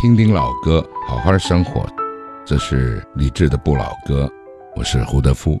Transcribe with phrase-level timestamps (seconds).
[0.00, 1.86] 听听老歌，好好生活。
[2.46, 4.32] 这是李志的不老歌，
[4.74, 5.60] 我是胡德夫。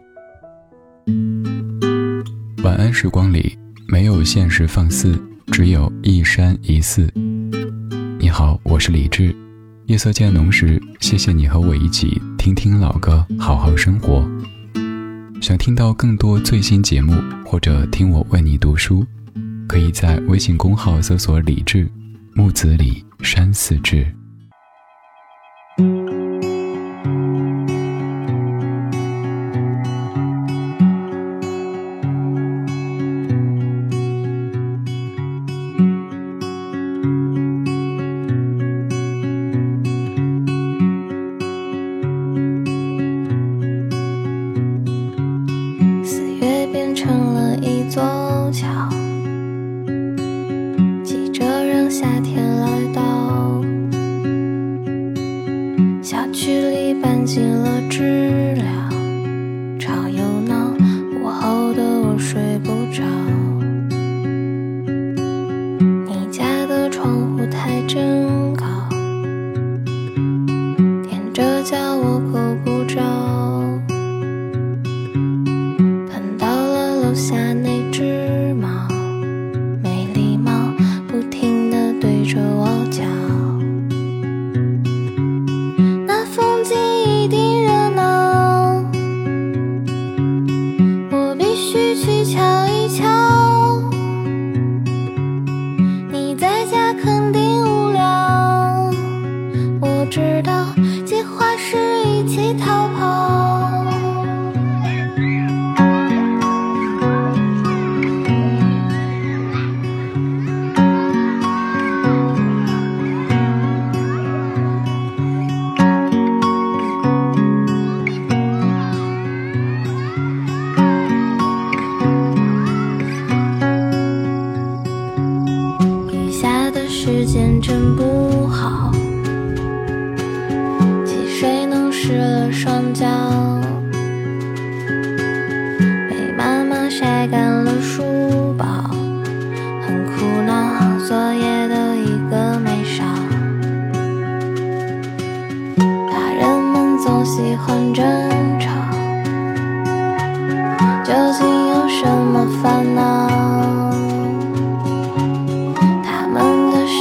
[2.64, 3.54] 晚安时光里
[3.86, 5.22] 没有现实放肆，
[5.52, 7.06] 只有一山一寺。
[8.18, 9.36] 你好，我是李志。
[9.84, 14.26] 夜色渐浓时，谢谢你和我一起听听老歌，好好生活。
[15.42, 17.12] 想听到更多最新节目，
[17.44, 19.04] 或者听我为你读书，
[19.68, 21.86] 可以在微信公号搜索“李志
[22.34, 24.10] 木子李山寺志”。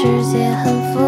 [0.02, 0.99] 世界很复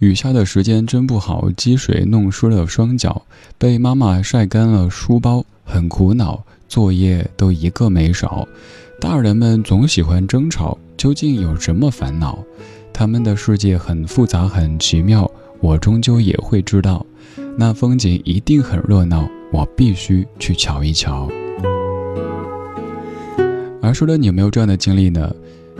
[0.00, 3.20] 雨下的时间真不好，积水弄湿了双脚，
[3.58, 8.48] 被妈妈晒干了书包，很苦恼，作业都一个没少。
[8.98, 12.38] 大人们总喜欢争吵，究竟有什么烦恼？
[12.94, 15.30] 他们的世界很复杂，很奇妙，
[15.60, 17.04] 我终究也会知道。
[17.58, 21.28] 那风景一定很热闹，我必须去瞧一瞧。
[23.82, 25.30] 而说的你有没有这样的经历呢？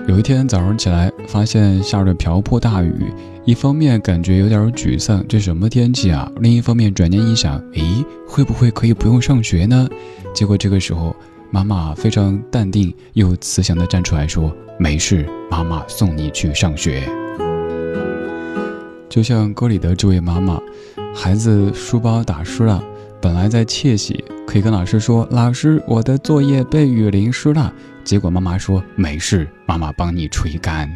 [0.09, 3.13] 有一天早上起来，发现下着瓢泼大雨，
[3.51, 6.31] 一方面感觉有点沮丧，这什么天气啊？
[6.41, 7.83] 另一方面转念一想，诶，
[8.25, 9.89] 会不会可以不用上学呢？
[10.33, 11.17] 结果这个时候，
[11.51, 17.03] 妈妈非常淡定又慈祥地站出来说：“没事，妈妈送你去上学。”
[19.11, 20.63] 就像歌里的这位妈妈，
[21.13, 22.81] 孩子书包打湿了，
[23.21, 27.75] 本来在窃喜，可以跟老师说：“老师，我的作业被雨淋湿了。”
[28.07, 30.89] 结果妈妈说：“没事，妈妈帮你吹干。”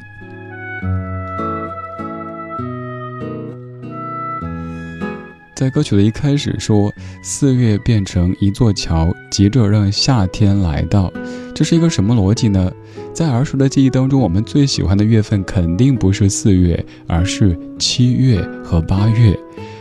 [5.55, 6.93] 在歌曲的一开始说
[7.23, 11.13] ：“四月变成一座桥，急着让夏天来到。”
[11.55, 12.73] 这是一个什么逻辑呢？
[13.13, 19.39] 在儿时的记忆当中，我们最喜欢的月份肯定不是四月，而是七月和八月。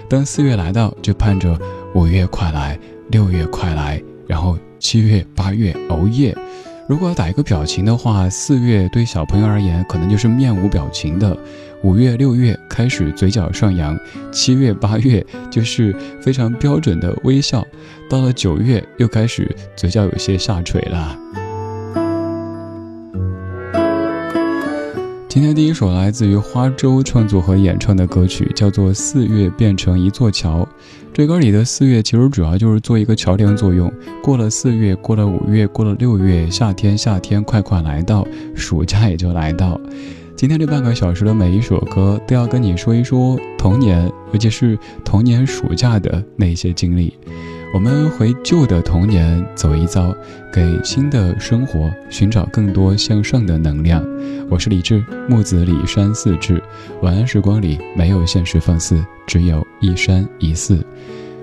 [0.08, 1.58] 当四月来到，就盼着
[1.96, 2.80] 五月快来，
[3.10, 6.38] 六月快来，然后七月、八月熬夜。
[6.88, 11.36] 如果要打一个表情的话，四月对小朋友而言可能就是面无表情的；
[11.84, 13.94] 五月、六月开始嘴角上扬；
[14.32, 17.62] 七月、八月就是非常标准的微笑；
[18.10, 21.18] 到了九月又开始嘴角有些下垂了。
[25.28, 30.62] 今天第一首来自于花粥创作和演唱的歌曲，叫做《四月变成一座桥》。
[31.12, 33.92] 这歌里的四月其实主要就是做一个桥梁作用。
[34.24, 38.26] 过了四月，过了五月，过了六月，夏天，夏天快快来到，
[38.56, 39.78] 暑假也就来到。
[40.44, 47.18] 今天这半个小时的每一首歌，都要跟你说一说童年，尤其是童年暑假的那些经历。
[47.74, 50.14] 我们回旧的童年走一遭，
[50.52, 54.06] 给新的生活寻找更多向上的能量。
[54.50, 56.62] 我是李志，木子李山四志。
[57.02, 60.86] 晚安时光里没有现实放肆，只有一山一寺。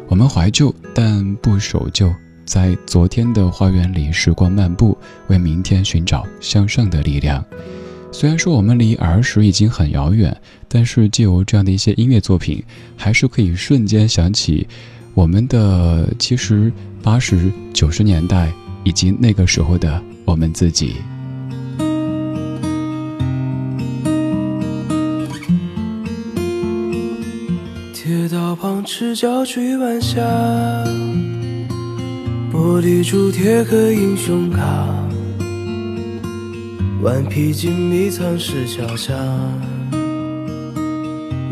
[0.08, 2.14] 我们怀旧，但不守旧，
[2.44, 4.94] 在昨天的花园里时光漫步，
[5.28, 7.42] 为明天寻找向上的力量。
[8.12, 10.36] 虽然说我们离儿时已经很遥远，
[10.68, 12.62] 但是借由这样的一些音乐作品，
[12.96, 14.66] 还是可以瞬间想起。
[15.14, 16.72] 我们的其实
[17.02, 18.52] 八十九十年代
[18.84, 20.96] 以及那个时候的我们自己。
[27.92, 30.20] 铁道旁赤脚追晚霞，
[32.52, 34.86] 玻璃珠铁壳英雄卡，
[37.02, 39.14] 顽皮筋迷藏石桥下，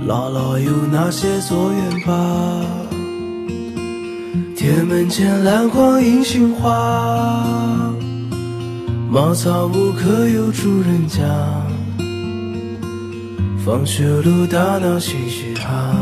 [0.07, 2.15] 姥姥有那些作业本。
[4.55, 7.95] 铁门前篮筐银杏花，
[9.11, 11.25] 茅草屋可有住人家？
[13.65, 15.95] 放学路打闹嘻嘻哈，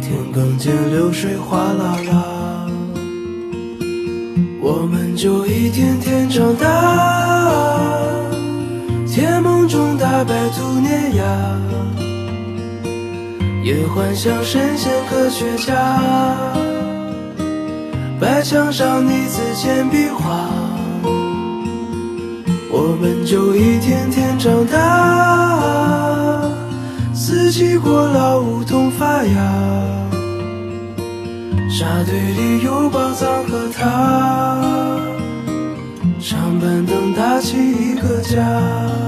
[0.00, 2.57] 田埂间流水哗啦啦，
[4.60, 6.66] 我们就一天天长大，
[9.06, 11.24] 甜梦中大白兔碾压。
[13.64, 15.74] 也幻想神仙科学家，
[18.18, 20.48] 白墙上你字铅笔画，
[22.70, 24.76] 我们就一天天长大。
[27.14, 29.52] 四季过老，梧桐发芽，
[31.78, 34.60] 沙堆里有宝藏和他，
[36.18, 39.07] 长板凳搭起一个家。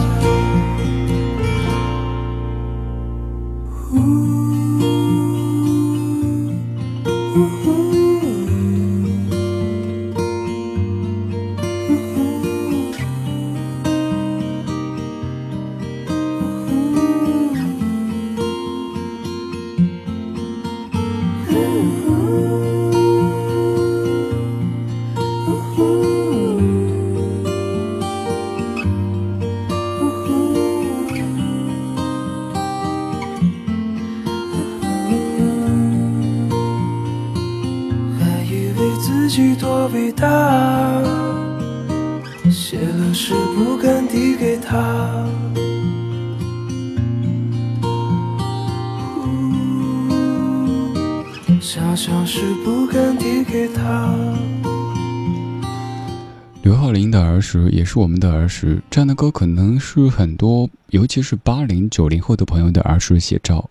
[56.61, 63.69] 刘浩林的儿时也是我们的儿时，这样的歌可能是很多，尤其是八零九零后的朋友的儿时写照。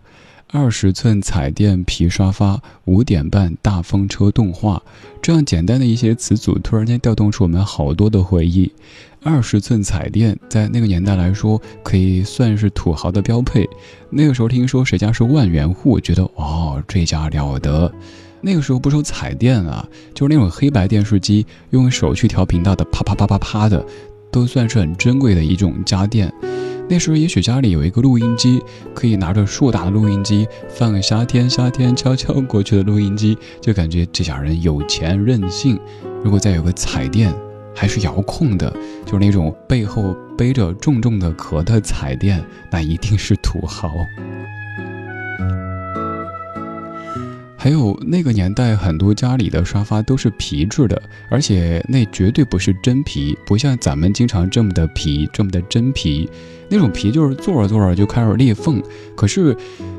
[0.53, 4.83] 二十寸彩电皮沙发，五点半大风车动画，
[5.21, 8.69] 这样简单的一些词组，突然间调动出我们好多的回忆。
[9.23, 13.65] 二十寸彩电在那个年代来说，可以算是土豪的标配。
[14.09, 17.89] 那个时候听说谁家是万元户，觉得哦这家了得。
[18.41, 23.85] 那个时候不说彩电啊，就是那种黑白电视机，用手去调频道的，啪啪啪啪啪的，
[24.31, 26.33] 都算是很珍贵的一种家电。
[26.89, 28.61] 那时候也许家里有一个录音机，
[28.93, 35.79] 可以拿着硕大的录音机放《夏天夏天悄悄过去》的录音机，就感觉这家人有钱任性。
[36.23, 37.33] 如果再有个彩电，
[37.73, 38.69] 还是遥控的，
[39.05, 43.89] 就是那种背后背着重重的壳的彩电，那一定是土豪。
[47.63, 50.99] 还有那个年代，很多家里的沙发都是皮质的，
[51.29, 56.27] 而且那绝对不是真皮，不像咱们经常这么的皮，这么的真皮。
[56.69, 58.81] 那种皮就是坐着坐着就开始裂缝。
[59.15, 59.55] 可是，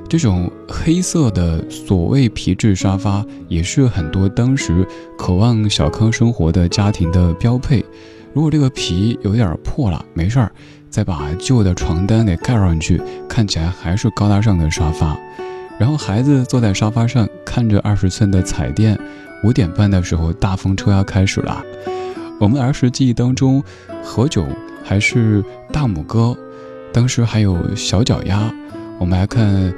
[0.09, 4.85] 这种黑色的所谓皮质沙发，也是很多当时
[5.17, 7.85] 渴望小康生活的家庭的标配。
[8.33, 10.51] 如果这个皮有点破了，没事儿，
[10.91, 15.17] 再把旧的床单给盖上去，看起来还是高大上的沙发。
[15.79, 18.99] 然后孩子坐在沙发上，看着二十寸的彩电。
[19.45, 21.61] 五点半的时候，大风车要开始了。
[22.39, 23.63] 我们儿时记忆当中，
[24.03, 24.47] 何炅
[24.85, 26.37] 还是大拇哥，
[26.93, 28.55] 当时还有小脚丫。
[29.01, 29.75] 我们还看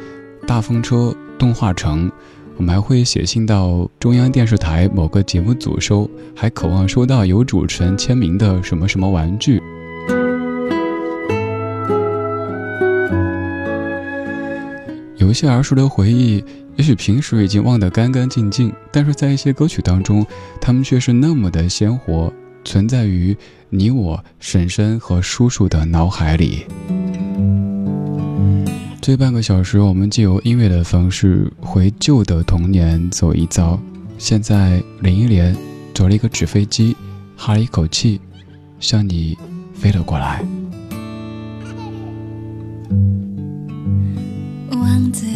[0.47, 2.13] 大风车动画城，
[2.59, 9.63] 我们还会写信到中央电视台某个节目组收，还渴望收到有主持人签名的什么什么玩具。
[15.25, 16.45] 有一些儿时的回忆，
[16.77, 20.25] 也许平时已经忘得干干净净，但是在一些歌曲当中，
[20.61, 22.31] 他们却是那么的鲜活，
[22.63, 23.35] 存在于
[23.71, 26.67] 你我婶婶和叔叔的脑海里。
[29.01, 33.81] 这半个小时，我们借由音乐的方式回旧的童年走一遭。
[34.19, 35.57] 现在，林忆莲
[35.95, 36.95] 走了一个纸飞机，
[37.35, 38.21] 哈了一口气，
[38.79, 39.39] 向你
[39.75, 40.45] 飞了过来。
[44.95, 45.34] 样子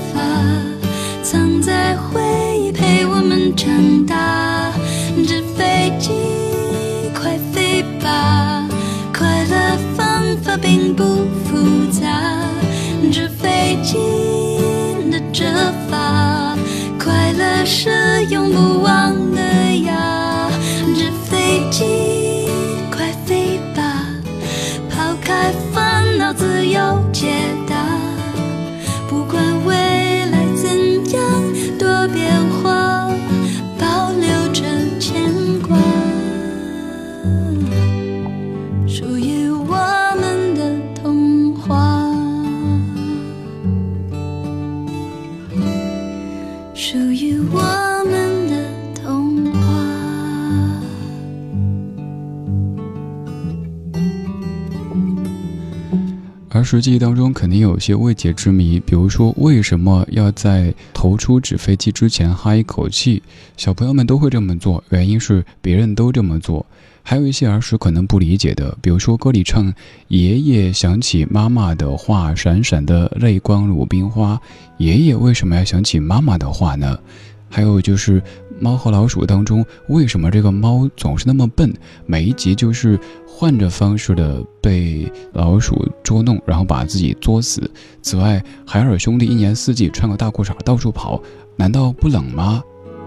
[0.00, 0.20] 折法，
[1.22, 2.20] 藏在回
[2.58, 4.72] 忆陪我们长大。
[5.26, 6.10] 纸飞机，
[7.14, 8.66] 快飞吧！
[9.12, 11.04] 快乐方法并不
[11.44, 12.08] 复杂。
[13.12, 13.98] 纸飞机
[15.10, 15.44] 的折
[15.90, 16.56] 法，
[16.98, 19.42] 快乐是永不忘的
[56.70, 63.20] 时记当中肯定有些未解之谜，比如说为什么要在投出纸飞机之前哈一口气？
[63.56, 66.64] 小朋友们都会这么做，原因是别人都这么做。
[67.02, 69.74] 还有一些儿时可能不理解的，比如说歌里唱
[70.06, 74.40] “爷爷想起妈妈的话，闪闪的泪光如冰花”，
[74.78, 76.96] 爷爷为什么要想起妈妈的话呢？
[77.50, 78.20] 还有就是
[78.60, 81.74] 《猫和老鼠》当中，为什么这个猫总是那么笨？
[82.06, 87.68] 每一集就是换着方式的被老鼠捉弄，然后把自己作死。
[88.00, 91.20] 此外，海尔兄弟一年四季穿个大裤衩到处跑，
[91.56, 92.62] 难道不冷吗？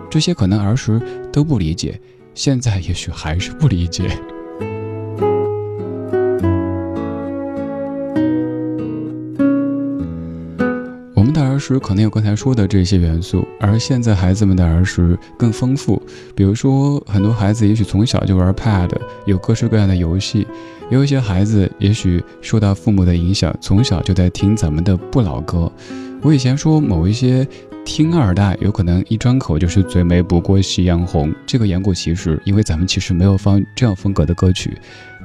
[0.09, 1.99] 这些可能儿时都不理解，
[2.33, 4.19] 现在也许还是不理解。
[11.65, 16.01] 时可能有刚才说的这些元素，而现在孩子们的儿时更丰富。
[16.35, 18.89] 比如说，很多孩子也许从小就玩 Pad，
[19.25, 20.45] 有各式各样的游戏；
[20.91, 25.71] 也有一些孩子也许受到父母的影响，从小就在听咱们的不老歌。
[26.21, 27.47] 我以前说某一些
[27.85, 34.77] 听二代，有可能一张口就是“最美不过夕阳红”，这个言过其实，因为咱们其实没有放这样风格的歌曲。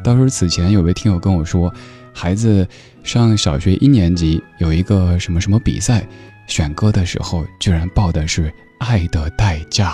[0.05, 1.75] 倒是此前有位听友跟我说，
[2.19, 2.67] 孩子
[3.05, 6.05] 上小学一年级有一个什么什么比赛，
[6.49, 8.49] 选歌的时候居然报的是
[8.81, 9.93] 《爱的代价》。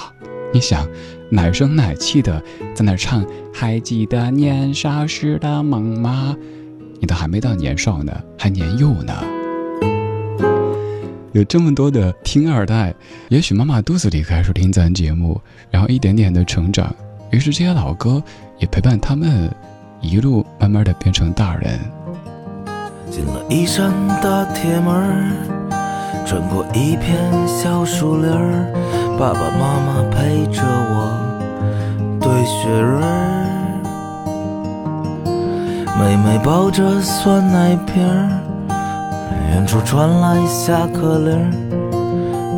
[0.51, 0.89] 你想，
[1.31, 2.43] 奶声奶气的
[2.75, 6.35] 在那唱“还记得年少时的梦吗？”
[6.99, 9.13] 你都还没到年少呢，还年幼呢。
[11.33, 12.95] 有这么多的听二代，
[13.29, 15.39] 也许妈妈肚子里开始听咱节目，
[15.71, 16.91] 然后一点点的成长，
[17.31, 18.23] 于是这些老歌
[18.59, 19.55] 也陪伴他们
[20.01, 21.79] 一路慢慢的变成大人。
[23.15, 24.93] 进了一扇大铁门，
[26.27, 28.67] 穿过一片小树林儿，
[29.17, 31.15] 爸爸妈妈陪着我
[32.19, 33.47] 堆雪人儿，
[35.97, 38.29] 妹妹抱着酸奶瓶儿，
[39.53, 41.53] 远处传来下课铃儿，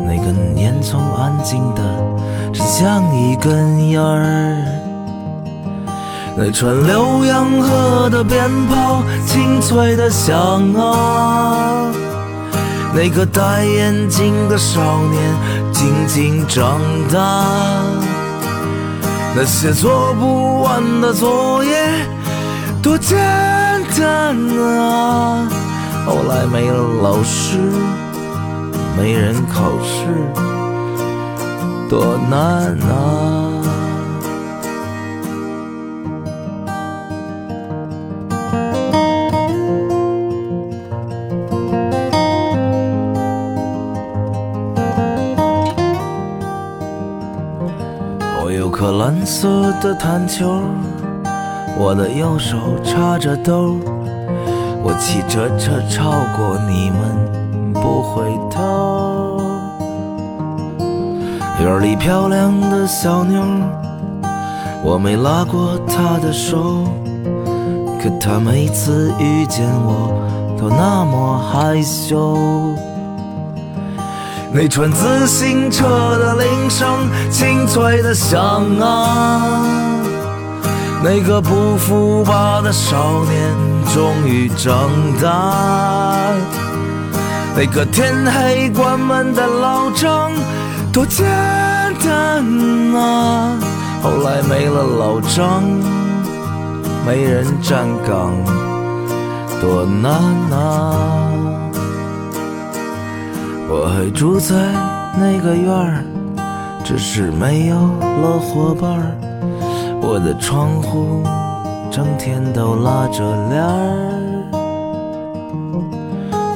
[0.07, 1.83] 那根烟囱安静的，
[2.51, 4.76] 真像一根烟儿。
[6.39, 10.37] 那串浏阳河的鞭炮，清脆的响
[10.75, 11.91] 啊！
[12.93, 15.19] 那个戴眼镜的少年，
[15.73, 16.79] 静静长
[17.11, 17.43] 大。
[19.35, 22.05] 那些做不完的作业，
[22.83, 23.17] 多简
[23.99, 24.37] 单
[24.79, 25.49] 啊！
[26.05, 27.57] 后来没了老师，
[28.95, 30.05] 没人考试，
[31.89, 33.46] 多难啊！
[49.27, 50.61] 色的弹球，
[51.77, 53.75] 我的右手插着兜，
[54.81, 59.41] 我骑着车超过你们不回头。
[61.59, 63.43] 院里漂亮的小妞，
[64.81, 66.85] 我没拉过她的手，
[68.01, 72.37] 可她每次遇见我都那么害羞。
[74.53, 76.87] 那串自行车的铃声
[77.29, 78.39] 清脆的响
[78.79, 80.01] 啊，
[81.03, 83.53] 那个不服吧的少年
[83.93, 84.89] 终于长
[85.21, 86.33] 大，
[87.55, 90.31] 那个天黑关门的老张
[90.91, 91.25] 多简
[92.03, 92.43] 单
[92.95, 93.59] 啊！
[94.01, 95.63] 后来没了老张，
[97.05, 98.31] 没人站岗，
[99.61, 100.13] 多难
[100.51, 101.36] 啊！
[103.69, 104.55] 我还住在
[105.19, 106.03] 那个院儿，
[106.83, 109.11] 只是没有了伙伴儿。
[110.01, 111.21] 我的窗户
[111.91, 114.13] 整天都拉着帘儿。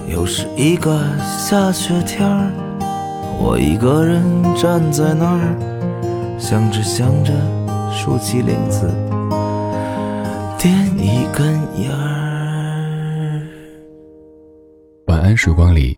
[0.07, 1.01] 又是一个
[1.37, 2.49] 下雪天儿，
[3.39, 4.23] 我一个人
[4.55, 7.33] 站在那儿，想着想着，
[7.91, 8.89] 竖起领子，
[10.57, 13.41] 点一根烟儿。
[15.07, 15.97] 晚安时光里